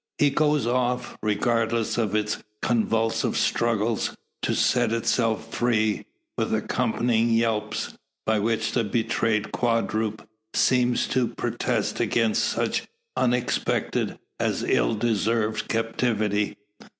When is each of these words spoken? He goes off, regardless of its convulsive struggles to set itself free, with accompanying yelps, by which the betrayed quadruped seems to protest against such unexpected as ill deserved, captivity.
He 0.17 0.31
goes 0.31 0.65
off, 0.65 1.15
regardless 1.21 1.95
of 1.95 2.15
its 2.15 2.43
convulsive 2.63 3.37
struggles 3.37 4.17
to 4.41 4.55
set 4.55 4.91
itself 4.91 5.53
free, 5.53 6.07
with 6.39 6.55
accompanying 6.55 7.29
yelps, 7.29 7.95
by 8.25 8.39
which 8.39 8.71
the 8.71 8.83
betrayed 8.83 9.51
quadruped 9.51 10.25
seems 10.55 11.07
to 11.09 11.27
protest 11.35 11.99
against 11.99 12.43
such 12.43 12.87
unexpected 13.15 14.17
as 14.39 14.63
ill 14.63 14.95
deserved, 14.95 15.67
captivity. 15.69 16.57